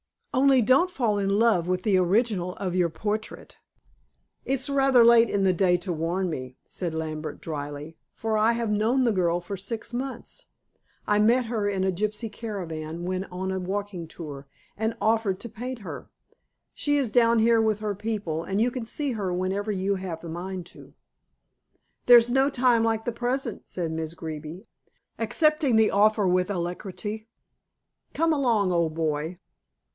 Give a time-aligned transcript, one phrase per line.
[0.33, 3.59] Only don't fall in love with the original of your portrait."
[4.45, 8.71] "It's rather late in the day to warn me," said Lambert dryly, "for I have
[8.71, 10.47] known the girl for six months.
[11.05, 15.49] I met her in a gypsy caravan when on a walking tour, and offered to
[15.49, 16.09] paint her.
[16.73, 20.23] She is down here with her people, and you can see her whenever you have
[20.23, 20.95] a mind to."
[22.07, 24.65] "There's no time like the present," said Miss Greeby,
[25.19, 27.27] accepting the offer with alacrity.
[28.13, 29.37] "Come along, old boy."